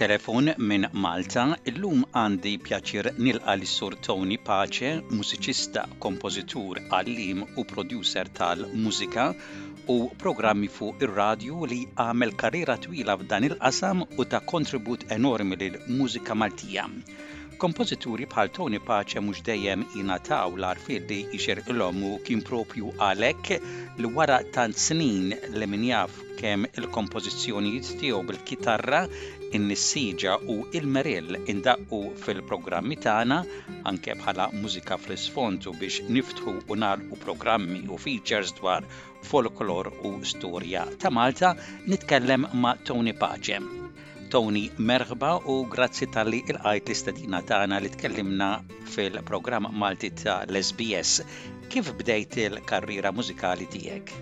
telefon 0.00 0.46
minn 0.68 0.86
Malta, 1.04 1.42
illum 1.70 2.04
għandi 2.18 2.50
pjaċir 2.66 3.08
nilqa 3.24 3.52
l 3.58 3.66
sur 3.72 3.96
Tony 4.06 4.38
Pace, 4.46 4.92
mużiċista, 5.16 5.82
kompożitur, 6.04 6.80
għallim 6.86 7.42
u 7.60 7.66
producer 7.74 8.30
tal-mużika 8.38 9.26
u 9.96 9.98
programmi 10.24 10.72
fu 10.78 10.88
ir-radju 11.04 11.68
li 11.74 11.82
għamel 12.06 12.32
karriera 12.44 12.78
twila 12.86 13.18
f'dan 13.20 13.50
il-qasam 13.50 14.06
u 14.16 14.28
ta' 14.32 14.40
kontribut 14.54 15.04
enormi 15.20 15.60
lil 15.66 15.76
mużika 16.00 16.38
Maltija. 16.44 16.88
Kompożituri 17.60 18.24
bħal 18.26 18.48
Tony 18.56 18.78
Pace 18.80 19.20
mhux 19.20 19.42
dejjem 19.44 19.82
ingħataw 20.00 20.54
l-arfil 20.56 21.02
li 21.08 21.16
jixer 21.34 21.58
u 22.10 22.12
kien 22.24 22.40
propju 22.40 22.92
għalhekk 23.06 23.58
li 24.00 24.10
wara 24.16 24.38
tant 24.56 24.78
snin 24.84 25.34
li 25.58 25.66
min 25.68 25.82
jaf 25.88 26.14
kemm 26.38 26.64
il-kompożizzjonijiet 26.80 27.90
tiegħu 28.02 28.20
bil-kitarra, 28.30 29.00
in-nissiġa 29.58 30.38
u 30.54 30.56
il-meril 30.80 31.36
indaqqu 31.54 31.98
fil-programmi 32.24 32.96
tagħna 33.08 33.38
anke 33.92 34.16
bħala 34.22 34.46
mużika 34.56 34.96
fl-isfontu 35.04 35.74
biex 35.82 36.06
niftħu 36.16 36.54
u 36.64 36.80
nagħlqu 36.84 37.18
programmi 37.26 37.82
u 37.92 38.00
features 38.06 38.56
dwar 38.62 38.88
folklor 39.32 39.92
u 40.08 40.16
storja 40.32 40.86
ta' 40.96 41.12
Malta 41.12 41.52
nitkellem 41.92 42.48
ma' 42.62 42.78
Tony 42.88 43.12
Pace. 43.12 43.60
Tony 44.30 44.68
merħba 44.88 45.30
u 45.50 45.54
grazzi 45.72 46.06
tal-li 46.14 46.38
il-għajt 46.52 46.86
l-istadina 46.90 47.40
tagħna 47.48 47.80
li 47.82 47.88
tkellimna 47.96 48.48
fil-programm 48.94 49.66
Malti 49.82 50.10
ta' 50.20 50.36
l-SBS. 50.46 51.24
Kif 51.72 51.88
bdejt 51.98 52.36
il-karriera 52.44 53.10
mużikali 53.16 53.66
tiegħek? 53.72 54.12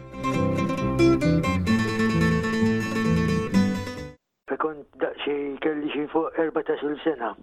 Kont 4.65 4.89
daqxie 5.05 5.37
kelli 5.63 5.93
xi 5.93 6.07
fuq 6.15 6.33
14 6.41 6.97
sena 7.05 7.35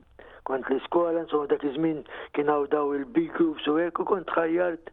kont 0.50 0.66
l-iskola, 0.70 1.22
insomma 1.22 1.52
dak 1.54 1.62
iż-żmien 1.70 2.02
kien 2.34 2.50
hawn 2.50 2.66
daw 2.74 2.96
il 2.98 3.06
b 3.06 3.30
groups 3.38 3.70
u 3.70 3.78
hekk 3.78 4.02
u 4.04 4.10
kont 4.10 4.34
ħajjart 4.40 4.90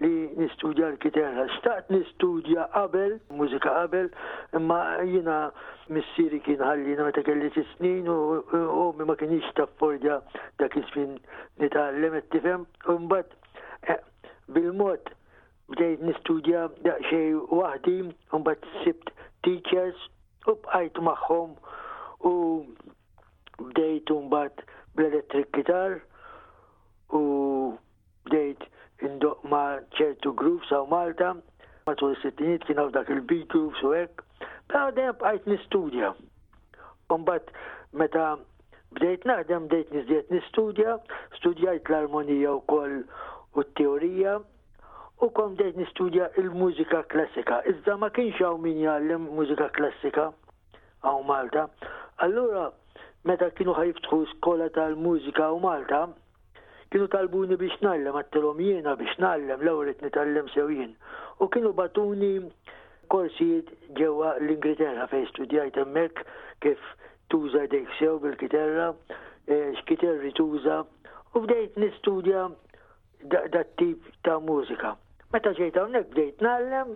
li 0.00 0.08
nistudja 0.38 0.90
l-kiterra. 0.92 1.44
Staqt 1.56 1.90
nistudja 1.94 2.64
qabel, 2.74 3.14
mużika 3.38 3.72
qabel, 3.78 4.08
imma 4.58 4.80
jina 5.08 5.36
missieri 5.96 6.40
kien 6.44 6.60
ħalli 6.60 6.98
meta 7.00 7.22
kelli 7.24 7.48
snin 7.72 8.10
u 8.12 8.16
ommi 8.80 9.06
ma 9.08 9.16
kienx 9.20 9.50
taffordja 9.56 10.18
dak 10.60 10.76
isfin 10.82 11.16
nitgħallem 11.62 12.18
qed 12.18 12.30
tifhem. 12.36 12.66
U 12.92 12.98
mbagħad 13.06 13.32
eh, 13.94 14.02
bil-mod 14.56 15.14
bdejt 15.72 16.04
nistudja 16.06 16.66
daqsxejn 16.84 17.40
waħdi, 17.60 17.96
u 18.36 18.42
mbagħad 18.42 18.74
sibt 18.82 19.14
teachers 19.46 20.08
u 20.50 20.54
bqajt 20.66 21.00
magħhom 21.08 21.56
u 22.30 22.34
bdejt 23.72 24.12
u 24.16 24.20
mbagħad 24.28 24.64
bl-electric 24.96 25.50
guitar 25.56 25.96
u 27.16 27.22
bdejt 28.28 28.66
indoq 29.04 29.36
ma' 29.50 29.82
ċertu 29.98 30.30
grup 30.40 30.64
għaw 30.72 30.86
Malta, 30.90 31.32
matul 31.86 32.14
s-sittinit 32.16 32.64
kien 32.66 32.78
għaw 32.80 32.92
dak 32.94 33.10
il-B 33.12 33.40
groups 33.52 33.82
u 33.84 33.90
hekk, 33.92 34.22
pa 34.72 34.86
dejjem 34.96 35.18
bqajt 35.20 35.48
nistudja. 35.50 36.12
Umbat 37.12 37.52
meta 37.92 38.34
bdejt 38.96 39.26
naħdem 39.28 39.66
bdejt 39.70 39.92
nizdiet 39.96 40.30
nistudja, 40.32 40.96
studjajt 41.40 41.88
l-armonija 41.90 42.54
u 42.56 42.62
koll 42.70 42.96
u 43.56 43.64
t-teorija, 43.68 44.38
u 45.24 45.28
kom 45.36 45.54
bdejt 45.54 45.76
nistudja 45.80 46.30
il-mużika 46.40 47.02
klassika. 47.12 47.60
Iżda 47.72 47.96
ma 48.00 48.10
kienx 48.16 48.40
hawn 48.42 48.62
min 48.64 48.80
jgħallem 48.82 49.28
mużika 49.36 49.68
klassika 49.76 50.30
għaw 51.04 51.22
Malta. 51.28 51.68
Allura, 52.26 52.70
meta 53.28 53.52
kienu 53.56 53.76
ħajftħu 53.76 54.22
skola 54.36 54.68
tal-mużika 54.76 55.52
u 55.56 55.60
Malta, 55.64 56.04
kienu 56.94 57.08
talbuni 57.10 57.56
biex 57.58 57.80
nallem, 57.82 58.14
għattilom 58.20 58.60
jiena 58.62 58.92
biex 59.00 59.16
nallem, 59.22 59.60
l 59.60 59.88
nitallem 59.90 60.46
nitallem 60.46 60.46
jien. 60.76 60.92
U 61.42 61.48
kienu 61.52 61.72
batuni 61.78 62.34
korsijiet 63.12 63.72
ġewa 63.98 64.34
l-Ingilterra 64.42 65.06
fej 65.10 65.24
studijajt 65.32 65.76
emmek 65.82 66.22
kif 66.64 66.82
tuża 67.30 67.64
dejk 67.72 67.88
sew 67.98 68.16
bil-kiterra, 68.22 68.88
eh, 69.48 69.74
x'kiterri 69.80 70.30
tuża, 70.38 70.78
u 71.36 71.40
bdejt 71.44 71.76
nistudja 71.76 72.48
dat 73.54 73.72
tip 73.78 74.00
ta' 74.24 74.38
mużika. 74.40 74.94
Meta 75.32 75.50
ġejt 75.58 75.74
hawnhekk 75.78 76.12
bdejt 76.14 76.40
nallem 76.40 76.94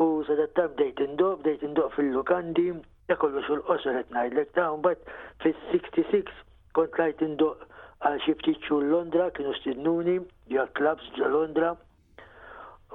u 0.00 0.24
sadatta 0.28 0.68
bdejt 0.74 1.00
indoq, 1.06 1.38
bdejt 1.40 1.62
indoq 1.68 1.90
fil-lukandi, 1.96 2.72
da 3.08 3.14
e 3.14 3.16
kollox 3.20 3.48
u 3.48 3.62
qosor 3.68 3.96
qed 3.98 4.12
ngħidlek 4.14 4.52
ta' 4.54 4.72
mbagħad 4.76 5.00
fis-66 5.42 6.28
kont 6.76 6.94
rajt 7.00 7.22
indoq 7.26 7.69
għal 8.00 8.20
xi 8.24 8.54
l 8.74 8.84
Londra 8.90 9.26
kienu 9.36 9.50
stidnuni 9.60 10.14
ġa 10.52 10.62
klabs 10.78 11.08
ġa 11.16 11.26
Londra. 11.32 11.72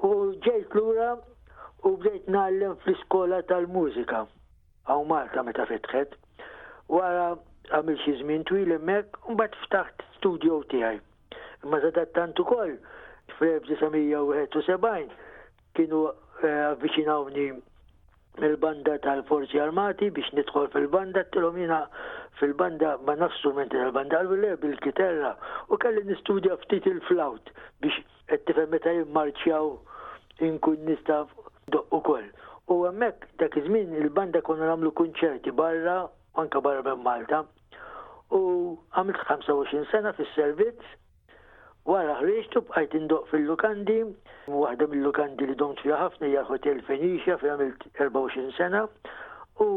U 0.08 0.34
ġejt 0.46 0.74
lura 0.78 1.12
u 1.86 1.92
bdejt 2.02 2.30
nallem 2.36 2.74
fl-iskola 2.84 3.44
tal-mużika 3.52 4.24
għaw 4.90 5.04
Malta 5.10 5.44
meta 5.46 5.68
fetħet. 5.70 6.18
Wara 6.90 7.36
għamil 7.74 8.02
xi 8.02 8.16
żmien 8.22 8.46
twil 8.50 8.74
hemmhekk 8.74 9.22
u 9.30 9.36
mbagħad 9.38 9.60
ftaħt 9.68 10.08
studio 10.18 10.60
tiegħi. 10.74 10.98
Imma 11.66 11.84
tant 12.18 12.42
ukoll 12.42 12.74
fl-1971 13.38 15.14
kienu 15.78 16.02
eh, 16.10 16.72
avviċinawni 16.74 17.50
mill 18.42 18.56
banda 18.62 18.96
tal-forzi 19.06 19.60
armati 19.64 20.10
biex 20.18 20.34
nidħol 20.38 20.68
fil-banda 20.74 21.22
t-tilom 21.28 21.60
jina 21.62 21.80
fil-banda 22.40 22.92
ma 23.08 23.16
menti 23.20 23.76
tal-banda 23.78 24.20
għal 24.20 24.56
bil 24.64 24.76
kitella 24.86 25.32
u 25.72 25.80
kalli 25.86 26.04
nistudja 26.10 26.58
ftit 26.64 26.90
il-flaut 26.92 27.54
biex 27.86 28.02
t-tifem 28.32 28.72
meta 28.76 28.94
jimmarċjaw 28.98 29.72
inkun 30.50 30.84
nistaf 30.90 31.32
u 31.76 32.02
koll. 32.10 32.28
U 32.72 32.80
għemmek 32.90 33.28
dak 33.40 33.56
iż-żmien 33.62 33.96
il-banda 34.02 34.42
konna 34.44 34.66
namlu 34.72 34.90
kunċerti 35.00 35.54
barra, 35.62 35.98
anka 36.42 36.60
barra 36.66 36.82
ben 36.86 37.04
Malta, 37.08 37.44
u 38.36 38.42
għamilt 38.98 39.22
25 39.30 39.86
sena 39.94 40.12
fis-servizz 40.18 40.96
Wara 41.86 42.14
ħriġtu 42.20 42.60
bqajt 42.68 42.94
indoq 42.98 43.28
fil-lukandi, 43.32 43.96
waħda 44.52 44.86
mill-lukandi 44.94 45.46
li 45.50 45.56
domt 45.60 45.82
fiha 45.84 45.98
ħafna 46.04 46.30
hija 46.32 46.42
Hotel 46.54 46.80
Fenicia 46.88 47.36
fejn 47.42 47.52
għamilt 47.56 47.84
24 48.00 48.48
sena 48.58 48.80
u 49.62 49.68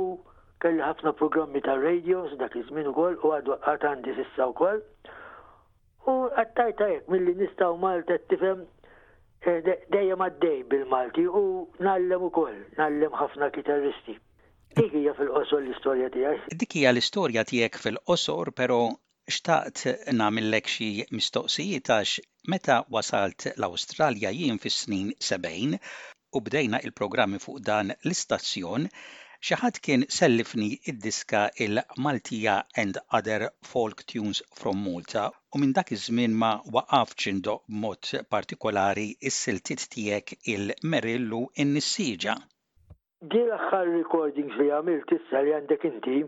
kelli 0.64 0.80
ħafna 0.86 1.12
programmi 1.18 1.60
ta' 1.66 1.74
radios 1.82 2.32
dak 2.44 2.56
iż-żmien 2.62 2.88
ukoll 2.92 3.18
u 3.28 3.34
għadu 3.38 3.58
qatt 3.66 3.84
għandi 3.90 4.14
s'issa 4.20 4.46
wkoll. 4.54 4.80
U 6.08 6.14
għattajta 6.32 6.88
mill 6.90 7.10
milli 7.18 7.34
nistaw 7.42 7.76
Malta 7.84 8.16
tifhem 8.32 8.62
eh, 8.62 9.68
dejja 9.98 10.16
maddej 10.24 10.62
bil-Malti 10.72 11.26
u 11.28 11.42
nallem 11.90 12.24
ukoll, 12.30 12.56
nallem 12.80 13.12
ħafna 13.20 13.50
kitarristi. 13.58 14.16
Dik 14.80 14.96
hija 15.02 15.12
fil-qosor 15.20 15.60
l-istorja 15.66 16.08
tiegħek. 16.16 16.48
Dik 16.64 16.78
hija 16.80 16.94
l-istorja 16.96 17.44
tiegħek 17.52 17.76
fil-qosor, 17.84 18.54
però 18.62 18.80
xtaqt 19.36 19.82
namillek 20.20 20.68
xi 20.74 20.86
mistoqsijiet 21.16 21.90
għax 21.94 22.12
meta 22.52 22.76
wasalt 22.94 23.44
l-Awstralja 23.50 24.30
jien 24.36 24.60
fis-snin 24.62 25.10
70 25.26 25.80
u 26.38 26.42
bdejna 26.46 26.78
il-programmi 26.88 27.40
fuq 27.44 27.58
dan 27.68 27.92
l-istazzjon 28.04 28.86
xaħat 29.50 29.82
kien 29.84 30.06
sellifni 30.18 30.68
id-diska 30.90 31.42
il-Maltija 31.66 32.54
and 32.84 33.00
Other 33.20 33.44
Folk 33.72 34.02
Tunes 34.14 34.40
from 34.62 34.80
Malta 34.86 35.26
u 35.54 35.60
minn 35.60 35.76
dak 35.76 35.92
iż-żmien 35.96 36.36
ma 36.44 36.52
waqaf 36.78 37.12
ċindo 37.26 37.58
mod 37.84 38.14
partikolari 38.32 39.08
is-siltiet 39.28 39.84
tiegħek 39.94 40.38
il-Merillu 40.56 41.44
in-Nissiġa. 41.62 42.38
Di 43.32 43.44
l-aħħar 43.44 43.92
recordings 44.00 44.56
li 44.62 44.72
għamilt 44.78 45.18
issa 45.20 45.42
li 45.44 45.56
għandek 45.60 45.90
inti 45.92 46.22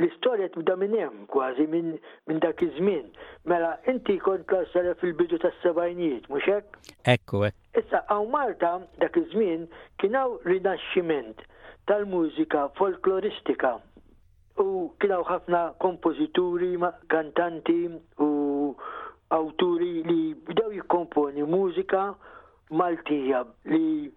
l-istorja 0.00 0.48
tibda 0.52 0.74
minn 0.76 0.94
hemm 1.00 1.20
kważi 1.32 1.64
minn 1.72 1.94
min 2.28 2.40
dak 2.44 2.62
iż-żmien. 2.62 3.06
Mela 3.48 3.72
inti 3.92 4.18
kont 4.24 4.44
klassara 4.50 4.94
fil-bidu 5.00 5.38
tas-sebgħinijiet, 5.42 6.26
mhux 6.30 6.48
hekk? 6.50 6.78
Ekku 7.14 7.40
hekk. 7.46 7.60
Issa 7.82 8.00
hawn 8.10 8.30
Malta 8.34 8.74
dak 9.02 9.16
iż-żmien 9.20 9.66
kien 10.00 10.18
hawn 10.20 10.36
rinaxximent 10.50 11.42
tal-mużika 11.88 12.66
folkloristika 12.80 13.74
u 14.60 14.68
kien 15.00 15.14
hawn 15.16 15.26
ħafna 15.32 15.62
kompożituri, 15.84 16.74
kantanti 17.14 17.80
u 18.28 18.30
awturi 19.38 19.94
li 20.06 20.22
bdew 20.50 20.74
jikkomponi 20.78 21.42
mużika 21.46 22.08
Maltija 22.74 23.44
li 23.70 24.10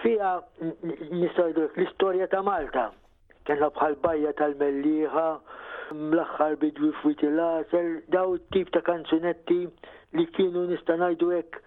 fija 0.00 0.30
nistajdu 1.10 1.68
l-istorja 1.76 2.26
ta' 2.32 2.40
Malta 2.42 2.88
kena 3.50 3.66
bħal 3.76 3.96
bajja 4.04 4.30
tal-melliħa, 4.38 5.24
mlaħħar 5.98 6.52
bidwi 6.62 6.90
fwiti 7.02 7.30
laser, 7.34 7.88
daw 8.14 8.36
tip 8.54 8.70
ta' 8.74 8.82
kanzunetti 8.86 9.64
li 10.18 10.26
kienu 10.36 10.62
nistanajdu 10.70 11.30
ek 11.40 11.58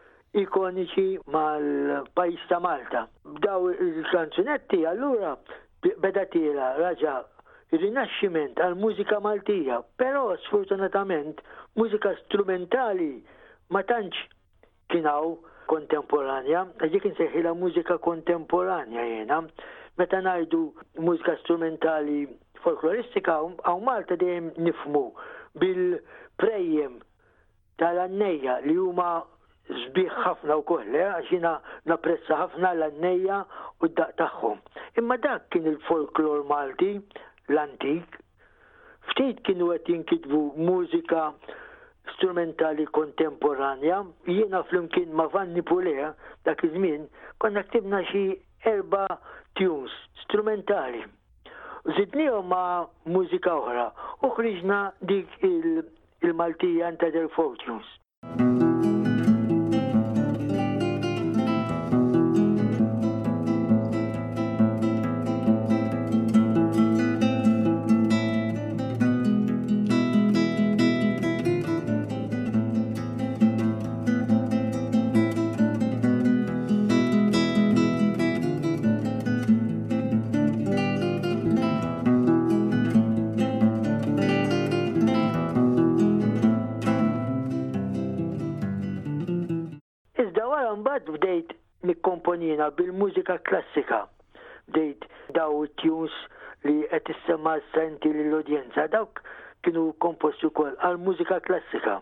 ikoniċi 0.43 1.07
mal-pajis 1.35 2.45
ta' 2.49 2.61
Malta. 2.63 3.03
Daw 3.43 3.67
il-kanzunetti 3.75 4.79
allura 4.95 5.35
beda 5.83 6.23
tira 6.31 6.71
raġa 6.79 7.17
rinaxximent 7.75 8.59
għal 8.63 8.77
mużika 8.79 9.19
Maltija, 9.25 9.81
però 9.99 10.29
sfortunatament 10.47 11.43
mużika 11.75 12.15
strumentali 12.23 13.17
ma 13.75 13.81
tantx 13.83 14.21
kienaw 14.93 15.35
kontemporanja, 15.69 16.63
ġekin 16.95 17.17
la 17.43 17.51
mużika 17.55 17.97
kontemporanja 18.11 19.01
jena, 19.03 19.41
meta 19.99 20.19
ngħidu 20.25 20.59
mużika 21.05 21.35
strumentali 21.43 22.23
folkloristika 22.63 23.35
għaw 23.67 23.81
Malta 23.85 24.15
dejjem 24.17 24.51
nifmu 24.65 25.03
bil-prejjem 25.61 26.95
tal-annejja 27.81 28.57
li 28.65 28.77
huma 28.79 29.11
zbiħ 29.63 30.15
ħafna 30.25 30.57
u 30.59 30.63
kolle, 30.67 30.99
eh, 30.99 31.11
għaxina 31.19 31.51
napressa 31.91 32.39
ħafna 32.41 32.71
l-annejja 32.75 33.37
u 33.81 33.87
d-daq 33.89 34.17
tagħhom. 34.21 34.57
Imma 34.99 35.17
dak 35.23 35.45
kien 35.53 35.69
il-folklor 35.71 36.41
Malti, 36.49 36.97
l-antik, 37.53 38.17
ftit 39.11 39.43
kienu 39.45 39.69
qed 39.73 39.93
jinkidbu 39.93 40.41
mużika 40.57 41.29
strumentali 42.15 42.83
kontemporanja, 42.97 44.01
jiena 44.27 44.63
flimkien 44.67 45.13
ma' 45.15 45.29
Vanni 45.33 45.61
Pulea 45.63 46.11
dak 46.47 46.65
iż-żmien 46.67 47.07
konna 47.39 47.63
ktibna 47.69 48.01
xi 48.09 48.25
erba' 48.67 49.07
tunes 49.59 49.89
strumentali. 50.23 51.03
Zidnijom 51.97 52.47
ma' 52.53 52.87
mużika 53.15 53.53
oħra 53.59 53.85
u 54.25 54.33
dik 55.11 55.47
il-Maltija 55.51 56.93
il 56.93 56.99
ta' 57.05 57.11
del 57.17 57.29
Fortunes. 57.39 57.89
Mbagħad 90.93 91.13
bdejt 91.21 91.53
nikkomponina 91.89 92.65
bil-mużika 92.77 93.35
klassika. 93.49 93.97
Bdejt 94.69 95.05
daw 95.33 95.63
tunes 95.81 96.13
li 96.67 96.75
qed 96.91 97.09
issemma 97.13 97.53
senti 97.73 98.11
lill-udjenza 98.13 98.85
dawk 98.93 99.23
kienu 99.65 99.87
komposti 100.05 100.45
wkoll 100.51 100.77
għal 100.85 100.99
mużika 101.07 101.39
klassika 101.47 101.95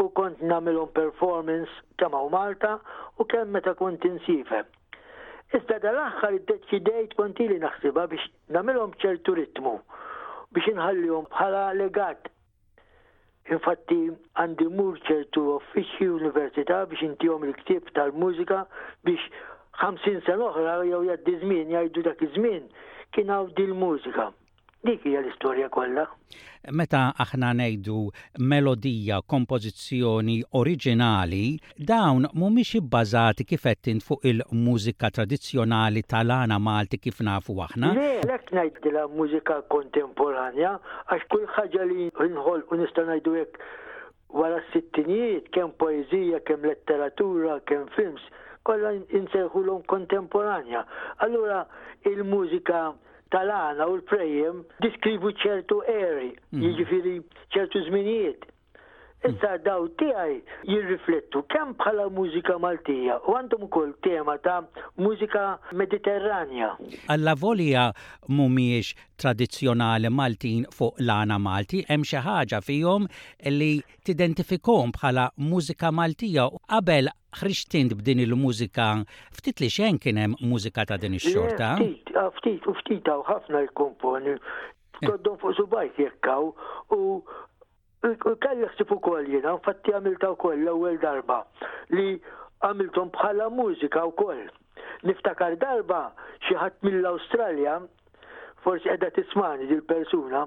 u 0.00 0.06
kont 0.16 0.40
nagħmelhom 0.52 0.90
performance 0.96 1.84
kemaw 2.02 2.32
Malta 2.32 2.72
u 3.20 3.28
kemm 3.32 3.52
meta 3.58 3.76
kont 3.82 4.08
insife. 4.12 4.62
Iżda 5.58 5.76
dal-aħħar 5.84 6.38
iddeċidejt 6.40 7.14
kontili 7.20 7.60
naħsibha 7.66 8.06
biex 8.14 8.32
nagħmelhom 8.56 8.96
ċertu 9.04 9.36
ritmu 9.42 9.76
biex 10.56 10.72
inħallihom 10.72 11.28
bħala 11.36 11.66
legat 11.84 12.32
Infatti 13.54 13.96
għandi 14.40 14.66
mur 14.80 14.98
ċertu 15.06 15.42
uffiċċji 15.54 16.10
università 16.18 16.76
biex 16.92 17.02
intihom 17.06 17.42
il-ktieb 17.48 17.90
tal-mużika 17.96 18.60
biex 19.08 19.26
50 19.82 20.22
sen 20.28 20.44
oħra 20.48 20.76
jew 20.90 21.00
jgħaddi 21.08 21.34
żmien 21.44 21.74
jgħidu 21.74 22.06
dak 22.08 22.22
iż-żmien 22.28 22.70
kien 23.16 23.34
hawn 23.34 23.50
dil-mużika. 23.58 24.30
Dik 24.82 25.04
hija 25.06 25.20
l-istorja 25.22 25.68
kollha. 25.70 26.02
Meta 26.74 27.00
aħna 27.22 27.52
ngħidu 27.54 27.98
melodija, 28.50 29.20
kompożizzjoni 29.30 30.34
oriġinali, 30.60 31.42
dawn 31.90 32.26
mhumiex 32.34 32.80
ibbażati 32.80 33.46
kif 33.46 33.68
qed 33.68 33.94
fuq 34.08 34.26
il-mużika 34.32 35.10
tradizzjonali 35.18 36.02
tal-għana 36.14 36.58
Malti 36.66 36.98
kif 36.98 37.22
nafu 37.28 37.54
aħna. 37.68 37.92
Le, 38.00 38.08
lek 38.26 38.50
ngħidilha 38.58 39.04
mużika 39.14 39.60
kontemporanja 39.70 40.74
għax 41.06 41.30
kull 41.30 41.46
ħaġa 41.58 41.86
li 41.86 42.08
nħol 42.34 42.66
u 42.66 42.80
nista' 42.82 43.06
ngħidu 43.06 43.36
hekk 43.38 43.62
wara 44.42 44.58
s-sittinijiet, 44.64 45.52
kemm 45.54 45.76
poezija, 45.78 46.42
kemm 46.50 46.66
letteratura, 46.72 47.60
kemm 47.70 47.86
films, 47.94 48.26
kollha 48.66 48.96
inseħħulhom 49.20 49.86
kontemporanja. 49.94 50.82
Allura 51.22 51.62
il-mużika 52.10 52.84
tal-għana 53.32 53.86
u 53.90 53.94
l-prejem 53.98 54.60
diskrivu 54.84 55.32
ċertu 55.42 55.80
eri, 55.92 56.30
mhm. 56.52 56.64
jġifiri 56.68 57.16
ċertu 57.56 57.86
zminijiet. 57.88 58.51
Issa 59.22 59.54
daw 59.64 59.84
tiegħi 60.00 60.38
jirriflettu 60.66 61.40
kemm 61.52 61.74
bħala 61.82 62.06
mużika 62.14 62.56
Maltija 62.62 63.18
u 63.30 63.34
għandhom 63.38 63.66
ukoll 63.68 63.92
tema 64.06 64.34
ta' 64.46 64.56
mużika 65.04 65.42
mediterranja. 65.82 66.70
Alla 67.14 67.36
volija 67.38 67.84
mhumiex 68.28 68.90
tradizzjonali 69.22 70.10
Maltin 70.10 70.64
fuq 70.74 70.98
l-ana 71.04 71.36
Malti, 71.38 71.84
hemm 71.90 72.02
xi 72.08 72.18
ħaġa 72.26 72.60
fihom 72.66 73.06
li 73.60 73.70
tidentifikhom 74.10 74.90
bħala 74.98 75.28
mużika 75.52 75.92
Maltija 76.00 76.48
u 76.50 76.58
qabel 76.72 77.12
ħriġtin 77.38 77.94
b'din 78.00 78.24
il-mużika 78.26 78.88
ftit 79.38 79.62
li 79.62 79.70
xejn 79.76 80.02
kien 80.02 80.18
hemm 80.24 80.38
mużika 80.50 80.84
ta' 80.90 80.98
din 81.00 81.14
ix-xorta. 81.20 81.76
Ftit, 82.40 82.66
u 82.66 82.74
ftit, 82.82 83.06
u 83.14 83.20
ħafna 83.30 83.62
l-kumponi. 83.68 84.34
Eh. 85.02 85.10
fuq 85.22 85.50
subajt 85.58 85.96
jekkaw 85.98 86.44
u 86.94 86.98
Kaj 88.02 88.54
jaħsib 88.60 88.90
ukoll 88.96 89.28
jiena, 89.30 89.50
fatti 89.62 89.92
għamilta 89.94 90.30
wkoll 90.34 90.58
l-ewwel 90.64 90.96
darba 91.02 91.36
li 91.94 92.06
għamiltom 92.66 93.12
bħala 93.14 93.46
mużika 93.54 94.02
wkoll. 94.10 94.42
Niftakar 95.06 95.54
darba 95.62 96.00
xi 96.48 96.56
ħadd 96.58 96.82
mill 96.88 97.06
australia 97.12 97.76
forsi 98.66 98.90
edha 98.90 99.08
tismani 99.14 99.68
dil 99.70 99.84
persuna 99.86 100.42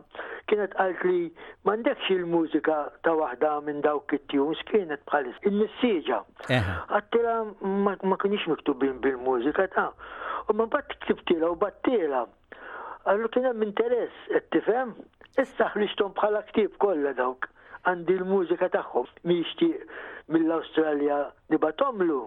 kienet 0.51 0.75
għalt 0.83 1.05
li 1.07 1.21
mandekx 1.67 2.12
il-mużika 2.17 2.75
ta' 3.07 3.15
waħda 3.21 3.53
minn 3.67 3.79
dawk 3.88 4.12
it-tunes 4.19 4.59
kienet 4.69 5.03
bħalis 5.09 5.39
il 5.47 5.55
messieġa 5.62 6.19
Għattila 6.59 7.38
ma 7.88 8.19
kienix 8.24 8.47
miktubin 8.51 9.00
bil-mużika 9.03 9.67
ta' 9.75 9.89
u 10.51 10.55
ma 10.59 10.67
bat 10.75 10.91
ktibtila 11.05 11.55
u 11.55 11.55
battila. 11.55 12.27
Għallu 13.05 13.27
kien 13.33 13.45
hemm 13.47 13.63
interess, 13.63 14.21
qed 14.33 14.45
tifhem? 14.53 14.91
Issa 15.41 15.65
ħriġtom 15.74 16.13
bħala 16.19 16.39
ktieb 16.47 16.77
kollha 16.83 17.12
dawk. 17.19 17.45
Għandi 17.91 18.15
l-mużika 18.19 18.69
tagħhom 18.75 19.05
mixtieq 19.31 19.83
mill-Awstralja 20.35 21.19
nibatomlu. 21.53 22.17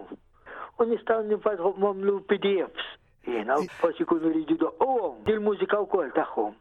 U 0.79 0.87
nistgħu 0.93 1.27
nifadħu 1.33 1.73
momlu 1.85 2.15
PDFs. 2.31 2.87
Jena, 3.33 3.59
forsi 3.83 4.07
kunu 4.13 4.31
rridu 4.31 4.55
di 4.63 5.35
l 5.37 5.43
mużika 5.49 5.83
u 5.83 5.91
kol 5.95 6.13
taħħom. 6.21 6.55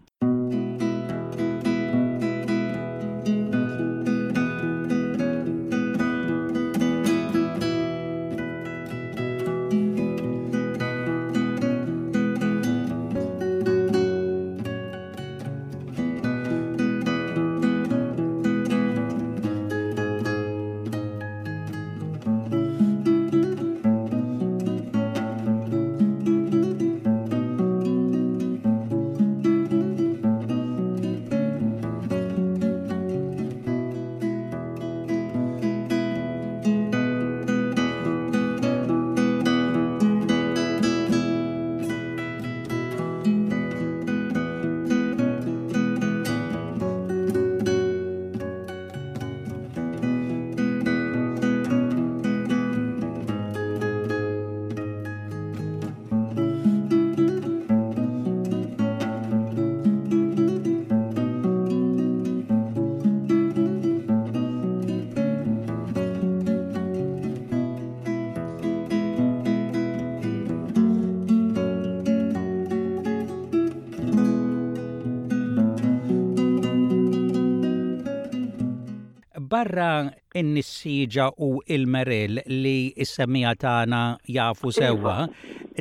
barra 79.58 79.92
in-nissiġa 80.38 81.26
u 81.46 81.48
il 81.76 81.86
merel 81.96 82.38
li 82.62 82.76
is-semmija 83.02 83.54
tagħna 83.64 84.02
jafu 84.36 84.68
iva. 84.70 84.76
sewwa, 84.80 85.14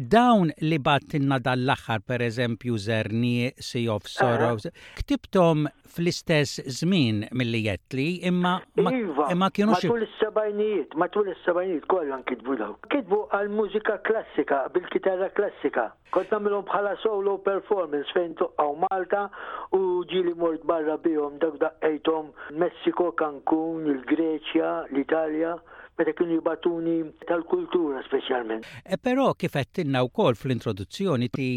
dawn 0.01 0.51
li 0.61 0.77
battinna 0.79 1.39
dal-axar, 1.39 2.01
per 2.05 2.21
eżempju, 2.21 2.77
Zerni, 2.77 3.51
Sea 3.57 3.87
of 3.93 4.03
ah. 4.05 4.09
Sorrows, 4.09 4.67
ktibtom 4.97 5.67
fl-istess 5.87 6.61
żmien 6.79 7.25
mill-li 7.31 7.63
jettli, 7.65 8.21
imma 8.27 8.57
ma 8.77 8.91
iva, 8.93 9.49
kienu 9.51 9.73
xie. 9.77 9.89
Matul 9.89 10.03
is-sebajnijiet, 10.05 10.95
matul 10.97 11.31
is-sebajnijiet 11.31 11.87
kollan 11.89 12.23
kitbu 12.29 12.57
daw. 12.59 12.75
Kitbu 12.91 13.21
għal-mużika 13.35 13.97
klassika, 14.05 14.63
bil-kitarra 14.73 15.29
klassika. 15.37 15.89
Kont 16.13 16.31
namilom 16.31 16.65
bħala 16.69 16.97
solo 17.03 17.37
performance 17.45 18.13
fejn 18.15 18.35
tuqqaw 18.41 18.75
Malta 18.85 19.27
u 19.75 20.03
ġili 20.11 20.35
mort 20.37 20.63
barra 20.67 20.97
bihom 21.01 21.39
dak 21.41 21.57
ejtom 21.87 22.31
Messiko, 22.53 23.11
Cancun, 23.17 23.87
il-Greċja, 23.95 24.71
l-Italja 24.93 25.55
meta 25.97 26.13
kienu 26.13 26.35
jibatuni 26.37 26.95
tal-kultura 27.27 28.03
speċjalment. 28.05 28.67
E 28.85 28.97
però 29.01 29.31
kif 29.39 29.55
qed 29.57 29.71
tinna 29.79 30.03
wkoll 30.05 30.37
fl-introduzzjoni 30.37 31.29
ti 31.33 31.49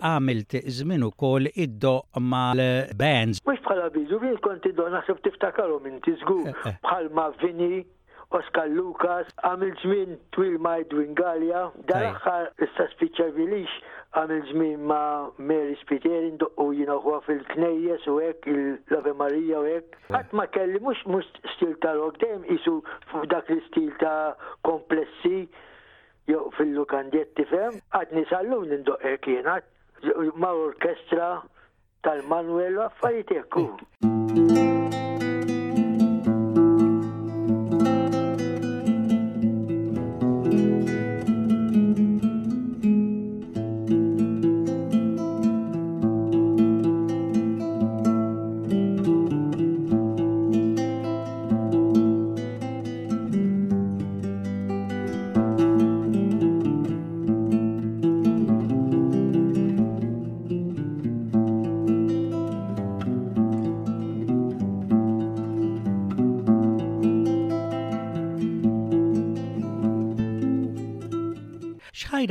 għamilt 0.00 0.58
żmien 0.78 1.06
ukoll 1.06 1.48
iddo 1.54 1.94
mal-bands. 2.20 3.42
Mhux 3.46 3.62
bħala 3.68 3.90
biżu, 3.94 4.20
jien 4.26 4.40
kont 4.44 4.66
iddo 4.70 4.88
naħseb 4.96 5.22
tiftakarhom 5.28 5.86
inti 5.92 6.16
żgur 6.24 6.48
eh, 6.48 6.64
eh. 6.72 6.78
bħal 6.84 7.12
ma' 7.18 7.28
Vini, 7.42 7.84
Oscar 8.34 8.66
Lucas, 8.74 9.30
għamil 9.46 9.76
żmien 9.84 10.18
twil 10.34 10.58
ma' 10.64 10.80
Edwin 10.82 11.14
Gallia, 11.18 11.68
daħħar 11.92 12.50
aħħar 12.50 12.66
issa 12.66 12.90
għamil 14.14 14.44
żmien 14.48 14.82
ma' 14.86 15.32
Mary 15.42 15.74
Spiteri 15.80 16.30
u 16.62 16.68
jinaħwa 16.76 17.16
fil-knejjes 17.26 18.04
u 18.12 18.16
hekk 18.22 18.48
il 18.52 18.60
lave 18.92 19.14
Marija 19.18 19.58
u 19.62 19.66
hekk. 19.66 19.98
Qatt 20.12 20.30
eh. 20.32 20.36
ma 20.38 20.46
kelli 20.54 20.80
mhux 20.84 21.02
mux 21.10 21.26
stil 21.56 21.74
ta' 21.82 21.94
rock 21.98 22.20
dejjem 22.22 22.46
isu 22.54 22.76
f'dak 23.10 23.50
li 23.50 23.58
stil 23.68 23.90
ta' 24.02 24.34
komplessi 24.66 25.48
jew 26.30 26.44
fil-lukandjetti 26.58 27.48
fem. 27.50 27.80
Qatt 27.96 28.14
nisallu 28.14 28.62
nindu 28.70 28.96
hekk 29.02 29.30
jena, 29.34 29.58
ma' 30.38 30.54
orkestra 30.68 31.32
tal-Manuel 32.06 32.80
affarijiet 32.88 33.50
Mm. 34.04 34.13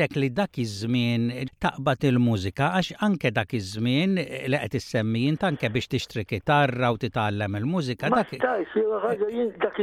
ngħidlek 0.08 0.20
li 0.22 0.30
dak 0.38 0.58
iż-żmien 0.62 1.28
taqbad 1.66 2.04
il-mużika 2.08 2.68
għax 2.80 2.90
anke 3.08 3.32
dak 3.38 3.54
iż-żmien 3.60 4.18
li 4.52 4.60
qed 4.64 4.76
issemmi 4.80 5.22
jint 5.28 5.44
anke 5.50 5.70
biex 5.76 5.88
tixtri 5.94 6.26
kitarra 6.32 6.90
u 6.92 6.98
titgħallem 7.06 7.58
il-mużika. 7.62 8.12
Dak 8.16 8.34
dak 8.44 8.64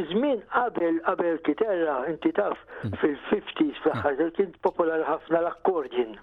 iż-żmien 0.03 0.45
qabel 0.53 1.01
qabel 1.09 1.41
kitarra 1.49 1.97
inti 2.13 2.33
taf 2.41 2.59
mm. 2.85 3.01
fil-50s 3.01 3.83
fl-aħħar 3.85 4.37
kien 4.37 4.53
popolari 4.69 5.09
ħafna 5.09 5.41
l 5.45 5.51
accordion 5.55 6.19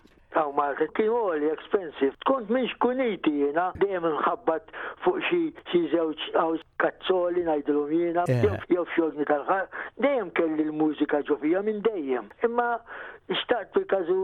market 0.59 0.91
kien 0.97 1.11
għoli 1.13 1.47
expensive. 1.53 2.15
Kont 2.29 2.51
minx 2.53 2.73
kuniti 2.83 3.31
jena, 3.41 3.69
dejjem 3.81 4.05
nħabbat 4.11 4.73
fuq 5.05 5.19
xi 5.29 5.81
zew 5.93 6.07
għaw 6.33 6.57
kazzoli 6.83 7.43
najdilhom 7.47 7.93
jiena, 7.95 8.25
eh. 8.31 8.47
jew 8.71 8.85
xogni 8.95 9.25
tal-ħar, 9.29 9.67
dejjem 10.05 10.31
kelli 10.39 10.67
l-mużika 10.69 11.23
ġofija 11.31 11.63
minn 11.67 11.81
dejjem. 11.87 12.29
Imma 12.49 12.69
xtaqt 13.43 13.77
fil-kazu 13.77 14.21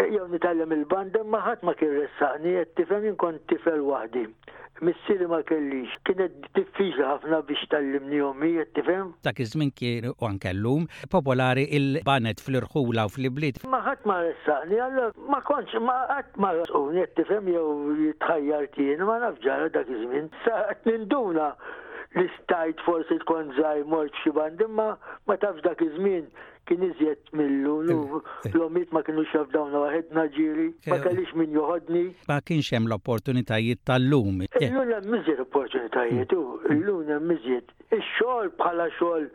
jew 0.00 0.24
nitgħallem 0.32 0.72
il-banda 0.76 1.20
imma 1.24 1.38
ħadd 1.46 1.64
ma 1.66 1.74
kien 1.78 1.92
ressaqni 1.96 2.52
qed 2.58 2.72
tifhem 2.78 3.02
jien 3.06 3.16
kont 3.20 3.42
tifel 3.50 3.80
waħdi. 3.84 4.26
Missieri 4.82 5.26
ma 5.30 5.38
kellix, 5.46 5.92
kienet 6.08 6.40
diffiċli 6.56 7.04
ħafna 7.06 7.38
biex 7.46 7.66
mi 8.40 8.54
qed 8.58 8.72
tifhem. 8.78 9.12
Dak 9.22 9.38
iż-żmien 9.44 9.70
kien 9.78 10.08
u 10.10 10.26
anke 10.26 10.50
llum 10.54 10.88
popolari 11.12 11.66
il-banet 11.76 12.40
fl-irħula 12.42 13.04
u 13.06 13.12
fl-bliet. 13.14 13.60
Ma 13.70 13.82
ħadd 13.86 14.08
ma 14.08 14.16
ressaqni, 14.24 14.80
allora 14.82 15.12
ma 15.28 15.40
kontx 15.44 15.76
ma 15.86 15.98
qatt 16.10 16.36
ma 16.42 16.54
rasquni 16.58 17.04
qed 17.04 17.14
tifhem 17.20 17.52
jew 17.52 17.68
jitħajjar 18.00 18.68
jien 18.78 19.06
ma 19.06 19.20
naf 19.28 19.38
ġara 19.44 19.70
dak 19.76 19.92
iż-żmien. 19.92 20.32
Sa 20.46 20.64
qed 20.74 20.88
ninduna 20.96 21.52
li 22.16 22.26
stajt 22.42 22.80
forsi 22.84 23.20
tkun 23.22 23.54
żaj 23.56 23.84
mort 23.88 24.16
xi 24.24 24.32
band 24.36 24.64
ma 24.72 24.92
tafx 25.36 25.62
dak 25.68 25.84
iż-żmien 25.86 26.26
kien 26.68 26.82
iżjed 26.84 27.32
millu, 27.32 27.74
eh, 27.90 27.96
eh. 28.46 28.54
l-omit 28.54 28.92
ma 28.96 29.02
kienu 29.06 29.24
xafdawna, 29.30 29.74
dawna 29.74 29.82
waħedna 29.86 30.24
ġiri, 30.36 30.68
ma 30.90 30.98
eh. 30.98 31.04
kellix 31.06 31.34
min 31.40 31.54
joħodni. 31.56 32.04
Ma 32.30 32.38
kienx 32.46 32.70
hemm 32.76 32.88
l-opportunitajiet 32.90 33.82
tal-lum. 33.88 34.42
l 34.46 34.48
hemm 34.60 35.10
miżjed 35.10 35.40
opportunitajiet, 35.46 36.30
mm. 36.30 36.88
u 36.94 36.98
l 37.02 37.10
hemm 37.10 37.28
miżjed. 37.34 37.74
Ix-xogħol 37.98 38.54
bħala 38.60 38.90
xogħol 38.98 39.30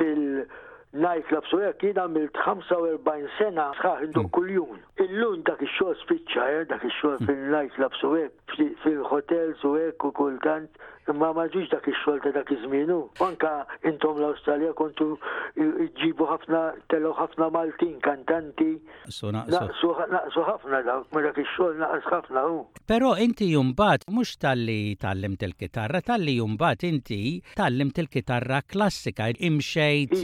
fil- 0.00 0.44
Najf 0.92 1.24
l 1.32 1.60
jek 1.64 1.76
kien 1.80 1.96
għamilt 1.96 2.34
45 2.44 3.30
sena 3.38 3.70
sħaħ 3.78 4.02
induk 4.10 4.26
mm. 4.28 4.32
kuljum. 4.36 4.74
Illum 5.00 5.40
dak 5.48 5.62
il 5.64 5.70
xogħol 5.72 5.96
spiċċa, 6.02 6.66
dak 6.68 6.84
il 6.84 6.92
xogħol 6.98 7.16
mm. 7.22 7.28
fil 7.28 7.40
najf 7.48 7.78
l 7.80 7.88
jek 8.20 8.52
fil-hotels 8.84 9.64
u 9.64 9.70
hekk 9.80 10.04
u 10.04 10.10
kultant 10.20 10.76
imma 11.10 11.30
ma 11.34 11.44
ġiġ 11.52 11.70
dak 11.72 11.86
il 11.90 11.96
xogħol 11.98 12.20
ta' 12.24 12.32
dak 12.36 12.50
iż 12.54 12.62
żminu 12.66 12.96
Anka 13.26 13.50
intom 13.88 14.20
l-Awstralja 14.20 14.72
kontu 14.78 15.06
ġibu 16.02 16.26
ħafna 16.30 16.60
telo 16.92 17.12
ħafna 17.16 17.48
Maltin, 17.54 17.96
kantanti. 18.06 18.76
Naqsu 19.06 19.90
ħafna 19.92 20.82
dak, 20.88 21.06
ma 21.14 21.24
dak 21.26 21.38
il-xol 21.42 21.78
naqas 21.80 22.06
ħafna 22.12 22.44
u. 22.54 22.58
Però 22.88 23.14
inti 23.22 23.50
jumbat 23.54 24.06
mhux 24.10 24.36
talli 24.42 24.78
lim 25.22 25.36
til 25.38 25.54
kitarra 25.58 26.00
talli 26.00 26.38
jumbat 26.40 26.82
inti 26.88 27.20
tal-lim 27.58 27.90
til 27.92 28.08
kitarra 28.08 28.62
klassika, 28.62 29.28
imxejt 29.36 30.16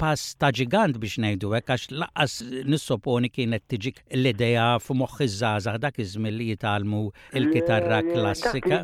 pass 0.00 0.34
ta' 0.36 0.50
ġigant 0.50 0.98
biex 0.98 1.20
ngħidu 1.22 1.52
hekk 1.54 1.70
għax 1.76 1.84
laqqas 2.00 2.32
nissoponi 2.66 3.30
kienet 3.30 3.62
tiġik 3.70 4.00
l-idea 4.18 4.72
f'moħħi 4.82 5.28
iż 5.28 5.38
dak 5.84 6.00
iż-żmien 6.02 6.34
li 6.40 6.50
jitalmu 6.54 7.06
il-kitarra 7.38 8.02
klassika 8.10 8.82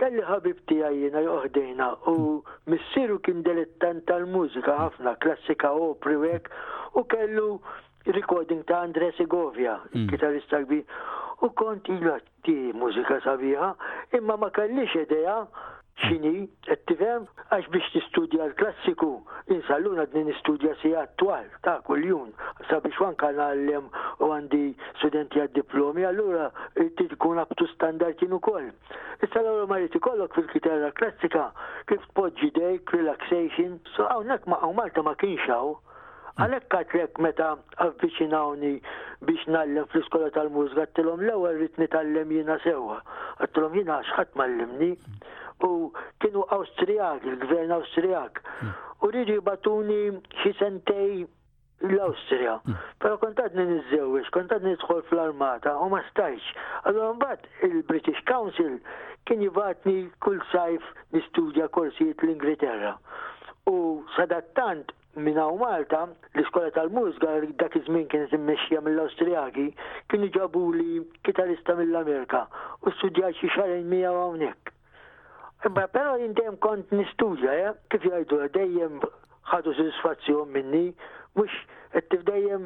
kelli 0.00 0.22
ħabib 0.24 0.60
tiegħi 0.70 1.00
jiena 1.02 1.20
joħdejna 1.26 1.88
u 2.12 2.16
missieru 2.72 3.18
kien 3.26 3.42
dilettant 3.46 4.06
tal-mużika 4.08 4.76
ħafna, 4.84 5.12
klassika 5.24 5.72
opri 5.92 6.16
u 6.16 6.32
u 6.98 7.00
kellu 7.12 7.48
recording 8.16 8.62
ta' 8.68 8.78
Andre 8.86 9.10
Segovia, 9.18 9.74
kitarista 10.10 10.58
mm. 10.58 10.64
kbir, 10.64 10.84
u 11.44 11.50
kont 11.60 11.90
jgħati 11.96 12.54
mużika 12.80 13.18
sabiħa, 13.26 13.68
imma 14.16 14.36
ma 14.40 14.48
kellix 14.56 14.96
ideja 15.04 15.36
ċini, 16.04 16.48
qed 16.66 16.82
tifhem 16.88 17.26
għax 17.52 17.68
biex 17.74 17.90
tistudja 17.94 18.44
l-klassiku, 18.50 19.08
d-din 19.50 20.30
studja 20.40 20.72
si 20.80 20.92
attwal 20.96 21.46
ta' 21.66 21.80
kuljum, 21.86 22.30
sabiex 22.70 22.96
kan 23.20 23.38
għallem 23.40 23.88
u 24.24 24.30
għandi 24.36 24.62
studenti 25.02 25.40
għad 25.44 25.54
diplomi, 25.58 26.06
allura 26.06 26.50
tkun 26.96 27.40
up 27.42 27.52
to 27.60 27.66
standard 27.74 28.16
kienu 28.20 28.40
ukoll. 28.40 28.70
Issa 29.26 29.42
l-għura 29.42 29.68
ma 29.68 29.80
jrid 29.82 29.98
ikollok 30.00 30.34
fil-kitarra 30.38 30.92
klassika 30.96 31.50
kif 31.90 32.02
tpoġġi 32.14 32.52
dejk, 32.60 32.96
relaxation, 33.00 33.78
so 33.94 34.08
hawnhekk 34.08 34.48
ma' 34.48 34.62
Malta 34.80 35.02
ma 35.02 35.14
kienx 35.14 35.50
Għalek 36.40 36.68
katrek 36.72 37.18
meta 37.20 37.48
avvicinawni 37.82 38.78
biex 39.28 39.42
nallem 39.50 39.84
fl-iskola 39.90 40.30
tal-mużga, 40.32 40.86
għattilom 40.86 41.24
l-ewel 41.26 41.66
tal-lem 41.92 42.30
jina 42.32 42.56
sewa. 42.64 43.00
Għattilom 43.44 43.74
jina 43.76 43.98
xħat 44.06 44.38
mallimni, 44.38 44.94
u 45.64 45.92
kienu 46.20 46.44
Awstrijak, 46.50 47.24
il-gvern 47.24 47.70
Awstrijak. 47.72 48.42
Hmm. 48.60 48.70
U 49.02 49.10
rridu 49.10 49.32
jibatuni 49.32 50.20
xi 50.42 50.52
sentej 50.58 51.12
l 51.82 51.98
austria 52.04 52.58
hmm. 52.64 52.76
Pero 53.00 53.16
kontat 53.18 53.54
nizzewix, 53.56 54.28
kontat 54.36 54.62
nidħol 54.64 55.00
fl-armata 55.08 55.72
u 55.80 55.88
ma 55.92 56.02
stajx. 56.10 56.42
Allora 56.84 57.12
mbagħad 57.16 57.48
il-British 57.68 58.20
Council 58.28 58.78
kien 59.28 59.40
jibatni 59.44 60.10
kull 60.24 60.40
sajf 60.52 60.84
nistudja 61.14 61.68
korsijiet 61.68 62.22
l-Ingilterra. 62.24 62.96
U 63.72 64.02
sadattant 64.16 64.92
minna 65.16 65.46
u 65.50 65.56
Malta, 65.60 66.04
l-iskola 66.36 66.68
tal-mużga 66.76 67.38
dak 67.62 67.74
iż-żmien 67.80 68.06
kien 68.12 68.28
immexxija 68.38 68.80
mill-Awstrijaki, 68.84 69.70
kien 70.12 70.26
iġabuli 70.28 71.00
kitarista 71.26 71.74
mill-Amerika 71.80 72.44
u 72.84 72.92
studjaċi 72.98 73.50
xi 73.56 73.64
mija 73.72 73.88
miegħu 73.94 74.20
hawnhekk. 74.24 74.76
Ma 75.68 75.84
però 75.92 76.16
jindem 76.16 76.56
kont 76.62 76.88
nistudja, 76.96 77.52
ja? 77.52 77.72
kif 77.92 78.04
jajdu, 78.08 78.38
dejjem 78.56 78.94
ħadu 79.50 79.74
soddisfazzjon 79.76 80.48
minni, 80.54 80.86
mux 81.36 81.52
għettif 81.98 82.22
dejjem 82.30 82.64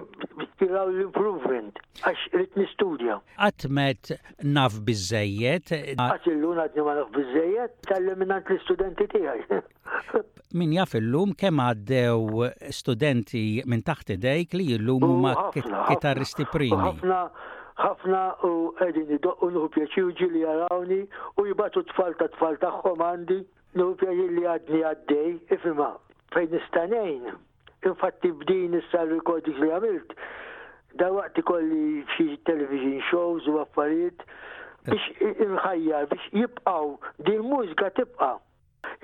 jiraw 0.62 0.92
l-improvement, 0.92 1.80
għax 2.06 2.26
rrit 2.36 2.54
nistudja. 2.60 3.16
Għatmet 3.42 4.12
naf 4.54 4.76
bizzejiet. 4.86 5.74
Għat 5.98 6.28
l-lun 6.36 6.62
għadni 6.66 6.86
ma 6.86 6.94
naf 7.00 7.10
bizzejiet, 7.16 7.74
tal-eliminant 7.88 8.52
l-studenti 8.54 9.08
tijaj. 9.16 9.42
Min 10.60 10.76
jaf 10.78 10.94
l-lum 11.00 11.34
kem 11.34 11.58
għaddew 11.64 12.44
studenti 12.70 13.46
minn 13.66 13.82
taħt 13.82 14.14
dejk 14.22 14.54
li 14.60 14.68
l-lum 14.76 15.08
ma 15.26 15.34
oh, 15.48 15.62
kitarristi 15.90 16.46
primi 16.46 16.94
ħafna 17.82 18.18
u 18.46 18.50
għedin 18.84 19.08
idoqqu 19.16 19.48
nħu 19.54 19.68
pjaċiju 19.74 20.12
ġili 20.20 20.42
jarawni 20.44 20.98
u 21.42 21.46
jibatu 21.48 21.82
tfal 21.90 22.14
ta' 22.20 22.28
tfal 22.36 22.58
taħħom 22.62 23.02
għandi 23.06 23.38
nħu 23.74 24.14
li 24.36 24.44
għadni 24.52 24.82
għaddej 24.90 25.32
ifima 25.56 25.88
fejn 26.36 26.54
nistanejn. 26.54 27.32
Infatti 27.90 28.30
bdin 28.42 28.78
issa 28.80 29.02
l 29.06 29.18
li 29.18 29.70
għamilt 29.78 30.14
da 31.02 31.10
waqti 31.16 31.42
kolli 31.42 32.04
xi 32.14 32.28
television 32.46 33.02
shows 33.10 33.48
u 33.50 33.58
affarijiet 33.64 34.22
biex 34.86 35.38
inħajjar 35.48 36.08
biex 36.14 36.30
jibqaw 36.38 36.92
din 37.26 37.42
mużika 37.50 37.90
tibqa' 37.98 38.36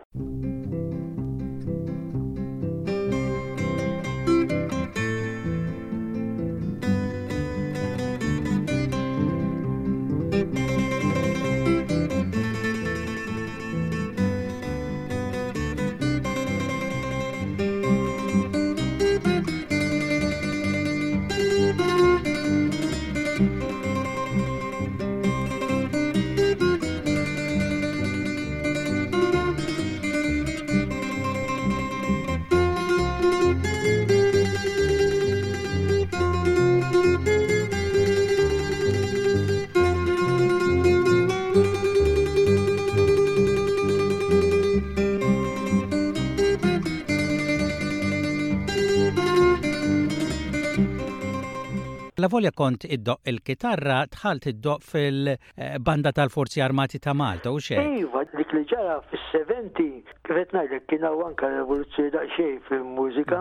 La 52.21 52.27
volja 52.29 52.51
kont 52.53 52.83
iddoq 52.85 53.25
il-kitarra 53.25 54.03
tħalt 54.05 54.43
iddo 54.51 54.75
fil-banda 54.85 56.11
tal-Forzi 56.13 56.61
Armati 56.61 56.99
ta' 57.01 57.15
Malta 57.17 57.49
u 57.49 57.57
xej. 57.57 57.79
Iva, 58.03 58.21
dik 58.37 58.53
li 58.53 58.61
ġara 58.69 58.99
fis-70 59.09 60.11
kifet 60.21 60.53
ngħidlek 60.53 60.85
kien 60.91 61.07
hawn 61.07 61.23
anke 61.31 61.49
revoluzzjoni 61.55 62.13
daqsxejn 62.13 62.59
fil-mużika 62.67 63.39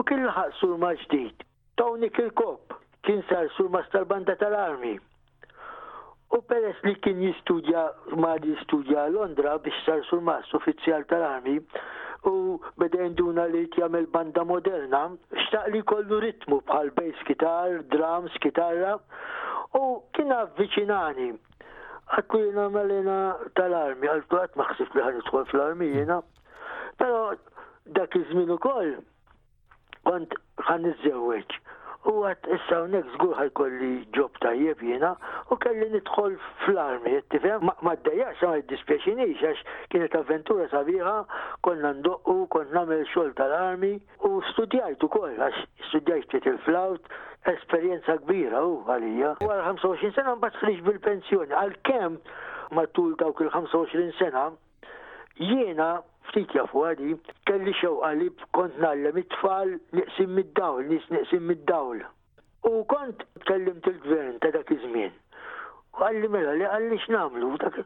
u 0.00 0.06
kien 0.10 0.24
laħaq 0.26 0.50
surma 0.58 0.90
ġdid. 1.04 1.46
kil-kop, 2.18 2.74
kien 3.06 3.22
sar 3.30 3.46
surma 3.54 3.84
tal-banda 3.94 4.34
tal-armi. 4.42 4.96
U 6.34 6.42
peress 6.50 6.82
li 6.82 6.96
kien 7.06 7.22
jistudja 7.22 7.84
ma' 8.18 8.40
jistudja 8.42 9.06
Londra 9.14 9.54
biex 9.58 9.84
sar 9.86 10.02
surma 10.10 10.40
uffizjal 10.58 11.06
tal-armi, 11.06 11.60
u 12.24 12.60
beda 12.78 13.02
induna 13.02 13.42
li 13.44 13.62
jtjamil 13.64 14.06
banda 14.06 14.44
moderna, 14.44 15.10
xtaq 15.32 15.70
li 15.72 15.82
kollu 15.92 16.20
ritmu 16.20 16.60
bħal 16.68 16.90
bass 16.96 17.22
gitar, 17.28 17.80
drums, 17.94 18.34
kitarra 18.44 18.96
u 19.78 19.86
kien 20.14 20.34
avviċinani. 20.36 21.30
Għakku 22.14 22.40
jina 22.42 22.66
malina 22.74 23.16
tal-armi, 23.56 24.08
għaltu 24.10 24.38
għat 24.40 24.58
maħsif 24.58 24.94
li 24.96 25.04
ħan 25.06 25.20
fl-armi 25.44 25.92
jina. 25.94 26.20
Pero 26.98 27.20
dak 27.96 28.16
iż-żmien 28.18 28.50
ukoll 28.56 28.94
għan 30.10 30.26
ħan 30.66 30.88
iżżewweġ. 30.92 31.58
U 32.10 32.22
għat 32.24 32.48
issa 32.56 32.80
hawnhekk 32.80 33.14
żgur 33.14 33.40
kolli 33.58 33.92
ġob 34.16 34.36
tajjeb 34.42 34.80
jina, 34.82 35.14
u 35.50 35.56
kelli 35.58 35.88
nidħol 35.90 36.36
fl-armi, 36.64 37.18
tifhem, 37.34 37.66
ma 37.82 37.94
d-dajax 37.98 38.42
ma 38.46 38.58
dispjaċinix 38.70 39.40
għax 39.48 39.62
kienet 39.90 40.14
avventura 40.14 40.68
sabiħa, 40.70 41.14
konna 41.66 41.90
ndoqqu, 41.98 42.36
konna 42.54 42.76
nagħmel 42.84 43.02
xogħol 43.10 43.32
tal-armi 43.40 43.90
u 44.28 44.32
studjajt 44.52 45.02
ukoll 45.08 45.34
għax 45.42 45.64
studjajt 45.88 46.28
ftit 46.30 46.46
il-flawt, 46.52 47.10
esperjenza 47.50 48.14
kbira 48.22 48.60
u 48.68 48.76
għalija. 48.94 49.32
U 49.42 49.48
Wara 49.50 49.66
25 49.74 50.14
sena 50.20 50.36
mbagħad 50.38 50.62
ħriġ 50.68 50.84
bil-pensjoni, 50.86 51.56
għalkemm 51.64 52.20
matul 52.78 53.16
dawk 53.18 53.42
il-25 53.42 54.14
sena 54.20 54.46
jiena 55.40 55.88
ftit 56.30 56.54
jafu 56.54 56.84
għadi, 56.92 57.16
kelli 57.50 57.74
xew 57.80 57.96
li 58.20 58.30
kont 58.54 58.78
nallem 58.84 59.18
it-tfal 59.24 59.74
niqsim 59.98 60.30
mid-dawl, 60.38 60.86
nis 60.92 61.10
niqsim 61.10 61.42
mid-dawl. 61.50 62.04
U 62.70 62.84
kont 62.92 63.24
tkellimt 63.42 63.88
il-gvern 63.94 64.36
ta' 64.44 64.52
dak 64.54 64.70
iż-żmien. 64.76 65.10
Għalli 65.98 66.28
mela 66.32 66.50
li 66.58 66.66
għalli 66.72 66.98
x'namlu, 67.04 67.48
dak 67.62 67.78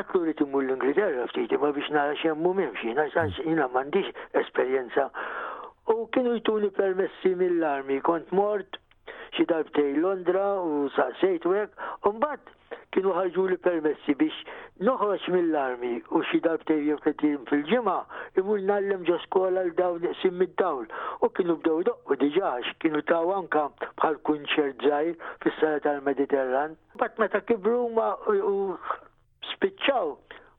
għatlu 0.00 0.20
li 0.26 0.34
timmu 0.40 0.60
l-Ingilterra 0.62 1.24
ftiti 1.30 1.60
ma 1.62 1.70
biex 1.78 1.88
nara 1.96 2.18
xemmu 2.24 2.52
memxi, 2.60 2.92
naxħax 3.00 3.38
xina 3.46 3.68
mm. 3.70 3.74
mandiġ 3.78 4.12
esperienza. 4.44 5.08
U 5.94 5.98
kienu 6.16 6.36
jtuni 6.42 6.74
permessi 6.82 7.34
mill-armi, 7.44 8.02
kont 8.12 8.38
mort 8.42 8.80
xi 9.36 9.44
darbtej 9.48 9.90
Londra 10.04 10.46
u 10.68 10.88
saqsejt 10.96 11.46
u 11.48 11.52
hekk 11.56 12.06
u 12.08 12.12
mbagħad 12.16 12.78
kienu 12.94 13.12
ħarġu 13.18 13.44
li 13.52 13.58
permessi 13.66 14.14
biex 14.20 14.54
noħroġ 14.88 15.26
mill-armi 15.34 15.92
u 16.16 16.22
xi 16.30 16.40
darbtej 16.46 16.86
qed 17.04 17.24
fil-ġimgħa 17.50 17.96
imur 18.42 18.64
nallem 18.70 19.04
ġo 19.10 19.18
skola 19.26 19.64
l 19.66 19.74
dawn 19.80 20.00
neqsim 20.06 20.38
mid-dawl 20.42 20.88
u 21.26 21.30
kienu 21.38 21.58
bdew 21.62 21.76
doqqu 21.90 22.18
diġà 22.24 22.54
kienu 22.84 23.04
taw 23.12 23.34
anka 23.38 23.66
bħal 23.86 24.18
kunċert 24.30 24.82
żgħir 24.88 25.34
fis-sala 25.44 25.82
tal-Mediterran. 25.86 26.76
Mbagħad 26.96 27.22
meta 27.22 27.44
kibru 27.50 27.82
ma 27.96 28.10
u 28.54 28.58
spiċċaw 29.54 30.14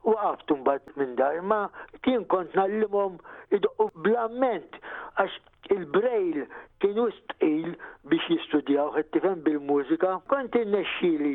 u 0.07 0.13
għaftum 0.15 0.61
bat 0.67 0.85
minn 0.95 1.15
darma 1.19 1.65
kien 2.05 2.23
kont 2.31 2.55
nallimhom 2.55 3.17
u 3.53 3.87
blament 4.05 4.77
għax 5.19 5.35
il-brejl 5.75 6.45
kienu 6.83 7.07
stqil 7.17 7.73
biex 8.11 8.29
jistudjaw 8.31 8.93
għettifem 9.01 9.41
bil-mużika. 9.47 10.13
Kont 10.31 10.55
il-nexxili 10.55 11.33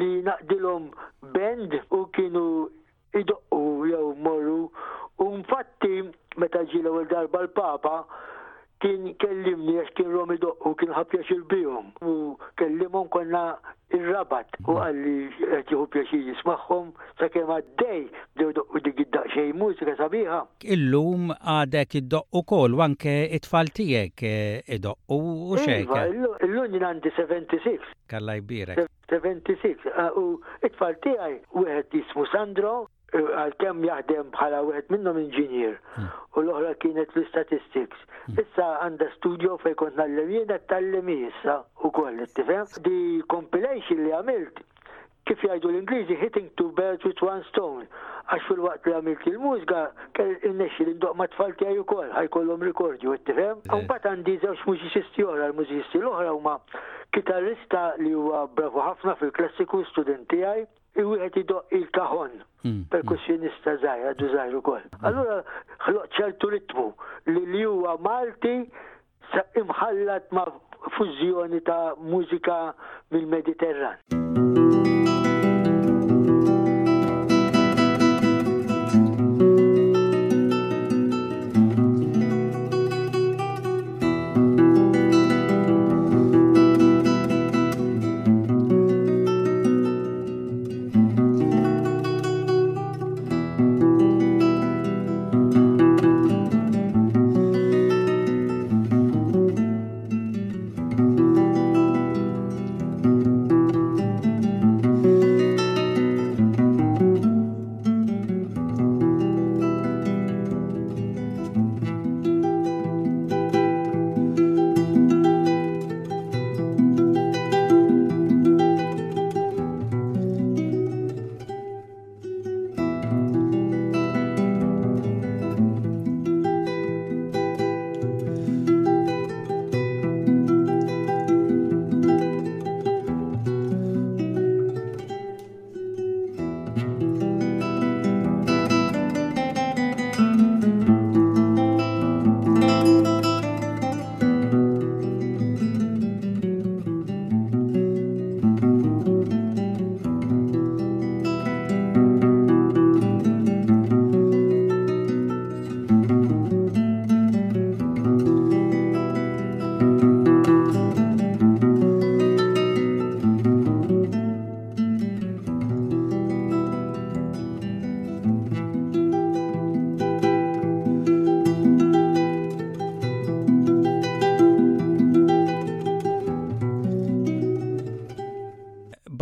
li 0.00 0.08
naqdilhom 0.28 0.86
band 1.36 1.76
u 1.98 2.04
kienu 2.16 2.44
id-u 3.20 3.62
jew 3.90 4.06
morru 4.24 4.62
u 5.20 5.28
mfatti 5.42 6.06
meta 6.40 6.64
ġilew 6.72 7.02
il-darba 7.02 7.44
l-papa 7.44 7.98
kien 8.84 9.04
kellimni 9.22 9.78
għax 9.80 9.94
kien 9.96 10.10
rom 10.12 10.32
u 10.68 10.72
kien 10.80 10.92
ħab 10.92 11.14
jaxil 11.16 11.40
bijom. 11.48 11.86
U 12.04 12.14
kellimon 12.60 13.06
konna 13.14 13.42
il-rabat 13.96 14.58
u 14.66 14.74
mm. 14.76 14.80
għalli 14.84 15.14
jtiħu 15.62 15.86
pjaxir 15.94 16.24
jismaxħom 16.28 16.90
sa' 17.20 17.30
kem 17.32 17.52
għaddej 17.56 18.02
dew 18.40 18.52
doqqu 18.58 18.82
dik 18.88 19.00
id-daqxej 19.06 19.54
mużika 19.62 19.96
sabiħa. 20.02 20.42
Illum 20.76 21.32
għadek 21.32 21.96
id-doqqu 22.02 22.44
kol, 22.52 22.76
għanke 22.84 23.14
it-tfal 23.38 23.72
tijek 23.78 24.26
id-doqqu 24.28 24.98
eh, 24.98 25.14
u 25.16 25.56
iva, 25.56 25.64
xejk. 25.64 26.42
Illum 26.44 26.76
jina 26.76 26.90
għandi 26.92 27.14
76. 27.16 27.88
Kalla 28.12 28.36
jbirek. 28.42 28.84
76, 29.14 29.88
ah, 29.96 30.12
u 30.16 30.42
it-tfal 30.66 30.98
tijaj 31.06 31.38
u 31.56 31.64
għed 31.70 31.96
jismu 32.00 32.28
Sandro 32.34 32.76
għal-kem 33.22 33.82
jaħdem 33.86 34.30
bħala 34.34 34.60
wieħed 34.68 34.90
minnhom 34.94 35.18
inġinier 35.24 35.76
hmm. 35.78 36.12
u 36.36 36.42
l-oħra 36.44 36.72
kienet 36.82 37.12
l-statistics. 37.16 38.02
Hmm. 38.28 38.40
Issa 38.42 38.68
għandha 38.86 39.10
studio 39.16 39.58
fej 39.62 39.76
kont 39.80 39.98
nallem 40.00 40.48
tal 40.50 40.62
tallemi 40.72 41.18
issa 41.30 41.58
u 41.86 41.90
koll, 41.94 42.20
tifem 42.34 42.64
Di 42.86 42.98
compilation 43.30 44.00
li 44.06 44.12
għamilt 44.18 44.62
kif 45.28 45.40
jgħidu 45.40 45.70
l-Ingliżi 45.72 46.16
hitting 46.20 46.50
two 46.60 46.66
birds 46.76 47.04
with 47.06 47.20
one 47.24 47.40
stone. 47.50 47.86
Għax 48.32 48.44
fil-waqt 48.48 48.88
li 48.90 48.96
għamilt 48.96 49.22
il-mużika 49.30 49.84
kell 50.16 50.34
innexxi 50.50 50.84
li 50.90 50.96
ndoq 50.98 51.14
ma 51.16 51.28
tfal 51.32 51.54
tiegħi 51.60 51.80
wkoll 51.84 52.12
kollom 52.34 52.64
rekordju, 52.68 53.14
tifhem? 53.28 53.62
U 53.72 53.78
mbagħad 53.86 54.10
għandi 54.10 54.36
żewġ 54.44 54.66
muġiċisti 54.68 55.24
oħra, 55.24 55.48
l 55.48 55.56
muġiċisti 55.62 56.00
l-oħra 56.02 56.34
huma 56.36 56.58
kitarrista 57.16 57.86
li 58.02 58.12
huwa 58.12 58.44
bravu 58.52 58.82
ħafna 58.84 59.14
fil-klassiku 59.22 59.84
studenti 59.92 60.36
tiegħi 60.42 60.66
iwieħed 61.00 61.40
idoq 61.42 61.74
il 61.76 61.86
kahon 61.96 62.32
mm, 62.62 62.82
perkussjonista 62.92 63.72
mm. 63.74 63.80
zaħir, 63.84 64.12
għadu 64.12 64.28
zaħir 64.34 64.58
ukoll. 64.60 64.84
Mm. 64.92 65.02
Allura 65.08 65.38
ħloq 65.86 66.20
ċertu 66.20 66.52
ritmu 66.54 66.86
li 67.32 67.42
li 67.54 67.64
huwa 67.66 67.96
Malti 68.04 68.54
imħallat 69.62 70.30
ma' 70.36 70.48
fużjoni 70.98 71.62
ta' 71.66 71.94
mużika 71.98 72.58
mill-Mediterran. 73.10 74.83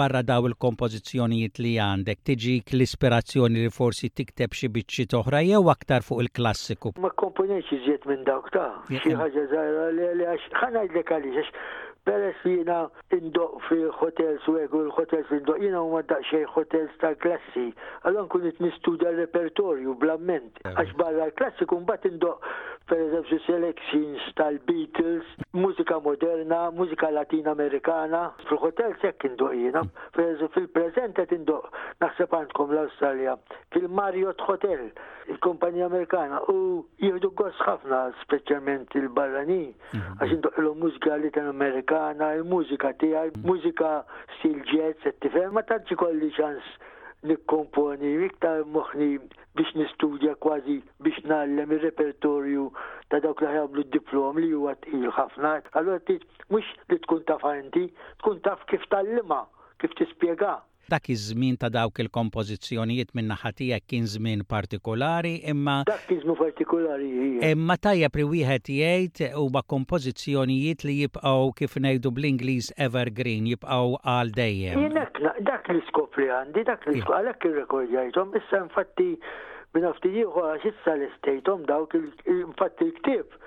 barra 0.02 0.22
daw 0.32 0.42
il-kompożizzjonijiet 0.50 1.60
li 1.64 1.74
għandek 1.84 2.22
tiġik 2.30 2.72
l-ispirazzjoni 2.76 3.62
li 3.64 3.70
forsi 3.80 4.10
tikteb 4.18 4.56
xi 4.58 4.70
biċċi 4.76 5.06
toħra 5.14 5.42
jew 5.50 5.60
aktar 5.76 6.02
fuq 6.06 6.24
il-klassiku. 6.24 6.92
Ma 7.04 7.12
komponenti 7.24 7.76
iżjed 7.78 8.08
minn 8.10 8.24
dawk 8.28 8.50
ta' 8.56 8.72
xi 8.90 9.14
ħaġa 9.22 9.44
żgħira 9.52 9.86
li 10.18 10.26
għax 10.32 10.58
ħanajdlek 10.64 11.14
għaliex 11.14 11.56
Peress 12.04 12.34
jina 12.44 12.88
indoq 13.14 13.60
fi 13.68 13.76
hotels 14.00 14.42
u 14.50 14.56
għegu 14.58 14.80
l-hotels 14.88 15.28
indoq 15.36 15.60
jina 15.62 15.84
u 15.86 15.92
maddaq 15.92 16.24
xej 16.26 16.48
hotels 16.50 16.94
ta' 16.98 17.12
klassi. 17.14 17.68
Għallan 18.02 18.26
kun 18.32 18.46
l 18.48 19.20
repertorju 19.22 19.94
blamment. 20.00 20.58
Ehm. 20.64 20.74
Għax 20.74 20.96
barra 20.98 21.28
l-klassi 21.30 21.66
kun 21.70 21.86
bat 21.86 22.02
indoq 22.06 22.42
per 22.90 22.98
eżempju 22.98 23.38
selections 23.46 24.24
tal-Beatles, 24.36 25.24
mużika 25.54 26.00
moderna, 26.02 26.70
mużika 26.74 27.10
Latin 27.14 27.46
amerikana. 27.48 28.32
Fil-hotels 28.50 28.98
jekk 29.02 29.30
indoq 29.30 29.54
jina. 29.54 29.84
Fil-prezent 30.18 31.22
għet 31.22 31.36
indoq 31.38 31.70
naħseb 32.02 32.34
għandkom 32.34 32.74
l-Australia. 32.74 33.36
Fil-Marriott 33.72 34.42
Hotel, 34.50 34.88
il-kompanija 35.30 35.86
amerikana. 35.86 36.42
U 36.50 36.82
jihdu 36.98 37.30
gos 37.38 37.54
ħafna, 37.62 38.08
specialment 38.26 38.90
il 38.98 39.06
barrani 39.08 39.70
mhm. 39.94 40.18
Għax 40.22 40.36
indoq 40.40 40.58
l-mużika 40.58 41.16
latina 41.22 41.54
amerikana 41.54 41.91
Amerikana, 41.92 42.34
il-mużika 42.38 42.92
tiegħi, 43.00 43.32
mużika 43.44 43.88
stil 44.38 44.60
jazz, 44.70 45.02
tifhem 45.20 45.52
ma 45.56 45.62
tantx 45.68 45.92
ikolli 45.94 46.30
ċans 46.36 46.64
nikkomponi, 47.30 48.12
iktar 48.28 48.62
moħni 48.76 49.08
biex 49.58 49.74
nistudja 49.78 50.32
kważi 50.42 50.78
biex 51.06 51.20
nallem 51.30 51.74
il-repertorju 51.76 52.64
ta' 53.12 53.20
dawk 53.26 53.44
li 53.44 53.52
ħablu 53.52 53.84
d-diplom 53.86 54.40
li 54.42 54.48
huwa 54.54 54.72
tqil 54.82 55.10
ħafna. 55.18 55.52
Allura 55.78 56.00
mhux 56.48 56.72
li 56.88 56.98
tkun 57.04 57.24
taf 57.28 57.44
tkun 57.44 58.40
taf 58.48 58.64
kif 58.72 58.88
tallima, 58.88 59.44
kif 59.80 59.92
tispjega. 60.00 60.56
Dak 60.88 61.08
iż-żmien 61.10 61.56
ta' 61.56 61.68
dawk 61.70 61.98
il-kompożizzjonijiet 62.02 63.12
minn 63.14 63.28
naħatija 63.30 63.76
kien 63.86 64.06
żmien 64.10 64.40
partikolari 64.50 65.36
imma. 65.52 65.82
Dak 65.86 66.06
kien 66.08 66.18
żmien 66.24 66.36
partikolari. 66.40 67.08
Imma 67.50 67.76
tajja 67.78 68.10
pri 68.10 68.24
wieħed 68.28 68.70
jgħid 68.76 69.20
huma 69.38 69.62
kompożizzjonijiet 69.72 70.82
li 70.88 70.96
jibqgħu 71.04 71.52
kif 71.60 71.76
ngħidu 71.84 72.12
bl-Ingliż 72.16 72.72
evergreen 72.88 73.46
jibqgħu 73.52 74.00
għal 74.02 74.34
dejjem. 74.36 74.88
Dak 75.46 75.70
li 75.70 75.84
skopri 75.92 76.26
għandi, 76.34 76.66
dak 76.72 76.88
li 76.90 76.98
skopri 77.00 77.18
għalhekk 77.20 77.48
irrekordjajthom, 77.52 78.34
issa 78.42 78.62
infatti 78.66 79.12
minn 79.76 79.86
nafti 79.86 80.10
ieħor 80.18 80.50
għax 80.56 80.68
issa 80.74 80.96
l 80.98 81.06
istejthom 81.12 81.62
dawk 81.70 81.94
infatti 82.26 82.90
l-ktieb 82.90 83.38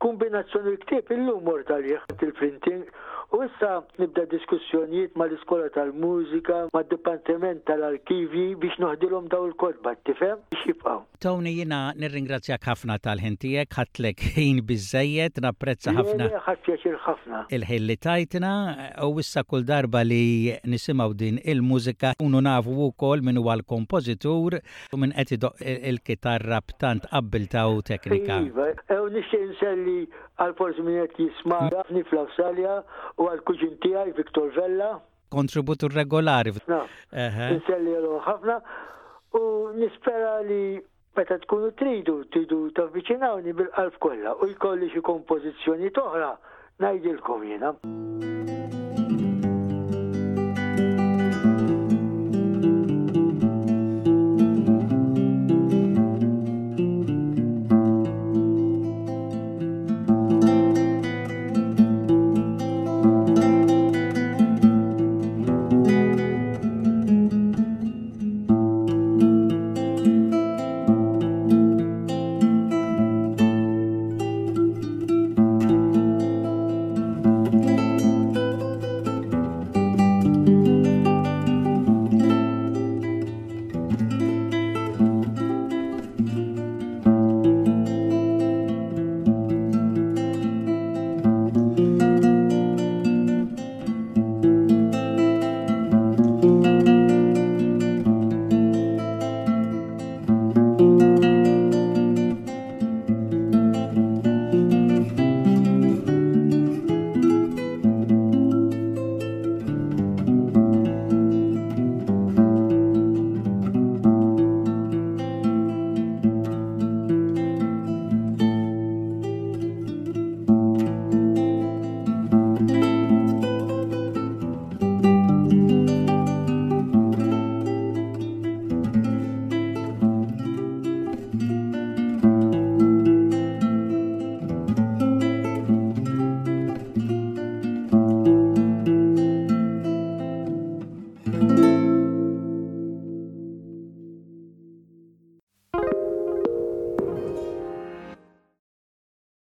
kombinazzjoni 0.00 0.78
ktib 0.82 1.10
illum 1.12 1.42
mort 1.44 1.68
għalih 1.70 2.10
il-printing 2.24 2.86
u 3.30 3.39
Issa 3.50 3.80
nibda 3.98 4.24
diskussjonijiet 4.30 5.14
ma 5.18 5.24
l-Iskola 5.28 5.68
tal-Mużika, 5.74 6.58
ma 6.74 6.82
d-Dipartiment 6.84 7.62
tal-Arkivi 7.68 8.50
biex 8.60 8.78
noħdilhom 8.82 9.26
daw 9.32 9.46
il-kodba, 9.48 9.94
tifem? 10.06 10.38
Biex 10.52 10.68
jibqgħu. 10.68 10.94
Tony 11.20 11.52
jiena 11.58 11.78
nirringrazzjak 12.00 12.64
ħafna 12.68 12.94
tal-ħentijek, 13.04 13.72
ħatlek 13.76 14.22
ħin 14.36 14.60
biżejjed, 14.68 15.40
napprezza 15.44 15.92
ħafna. 15.92 16.30
ħafna. 17.00 17.42
Il-ħin 17.58 17.84
li 17.90 17.96
tajtna 18.00 18.52
u 19.06 19.10
issa 19.22 19.44
kull 19.48 19.66
darba 19.68 20.02
li 20.06 20.54
nisimaw 20.72 21.12
din 21.16 21.40
il-mużika 21.42 22.14
unu 22.24 22.40
nafu 22.46 22.76
wkoll 22.90 23.24
min 23.26 23.40
huwa 23.42 23.56
għal-kompozitur, 23.58 24.60
u 24.94 25.00
minn 25.02 25.12
qed 25.16 25.40
il-kitarra 25.90 26.62
b'tant 26.70 27.04
qabbilta 27.12 27.66
u 27.74 27.82
teknika. 27.90 28.40
Iva, 28.48 28.70
u 29.02 29.10
nixtieq 29.12 29.46
inselli 29.50 29.98
għal 30.40 30.56
forsi 30.60 30.86
min 30.86 31.02
qed 31.04 31.26
jisma' 31.26 31.64
ħafna 31.70 32.04
fl-Awstralja 32.08 32.78
u 33.20 33.28
għal 33.28 33.39
il-kuġin 33.40 33.76
tijaj, 33.80 34.12
Viktor 34.16 34.50
Vella. 34.54 34.90
Kontributur 35.32 35.92
regolari. 35.94 36.52
Nselli 36.66 37.94
għalhom 37.94 38.20
ħafna 38.24 38.56
u 39.38 39.42
nispera 39.78 40.32
li 40.44 40.60
meta 41.16 41.38
tkunu 41.44 41.70
tridu, 41.78 42.18
tridu 42.34 42.58
t'avvicinawni 42.76 43.52
bil-qalb 43.54 43.96
kolla. 44.02 44.34
u 44.42 44.50
jkolli 44.54 44.90
xi 44.94 45.00
kompozizjoni 45.10 45.90
toħra 45.98 46.32
ngħidilkom 46.80 47.42
-hmm. 47.42 48.59